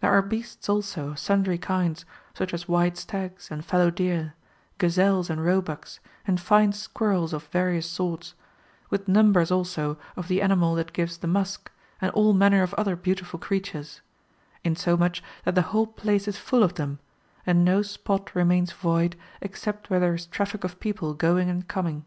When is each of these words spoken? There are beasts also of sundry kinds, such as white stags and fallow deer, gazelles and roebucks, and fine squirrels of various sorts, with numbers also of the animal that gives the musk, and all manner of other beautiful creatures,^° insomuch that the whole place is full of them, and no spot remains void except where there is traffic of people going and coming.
There 0.00 0.10
are 0.10 0.20
beasts 0.20 0.68
also 0.68 1.10
of 1.10 1.20
sundry 1.20 1.56
kinds, 1.56 2.04
such 2.34 2.52
as 2.52 2.66
white 2.66 2.96
stags 2.96 3.52
and 3.52 3.64
fallow 3.64 3.88
deer, 3.88 4.34
gazelles 4.78 5.30
and 5.30 5.44
roebucks, 5.44 6.00
and 6.26 6.40
fine 6.40 6.72
squirrels 6.72 7.32
of 7.32 7.44
various 7.52 7.88
sorts, 7.88 8.34
with 8.90 9.06
numbers 9.06 9.52
also 9.52 9.96
of 10.16 10.26
the 10.26 10.42
animal 10.42 10.74
that 10.74 10.92
gives 10.92 11.18
the 11.18 11.28
musk, 11.28 11.70
and 12.00 12.10
all 12.14 12.32
manner 12.32 12.64
of 12.64 12.74
other 12.74 12.96
beautiful 12.96 13.38
creatures,^° 13.38 14.00
insomuch 14.64 15.22
that 15.44 15.54
the 15.54 15.62
whole 15.70 15.86
place 15.86 16.26
is 16.26 16.36
full 16.36 16.64
of 16.64 16.74
them, 16.74 16.98
and 17.46 17.64
no 17.64 17.80
spot 17.80 18.34
remains 18.34 18.72
void 18.72 19.14
except 19.40 19.88
where 19.88 20.00
there 20.00 20.14
is 20.14 20.26
traffic 20.26 20.64
of 20.64 20.80
people 20.80 21.14
going 21.14 21.48
and 21.48 21.68
coming. 21.68 22.04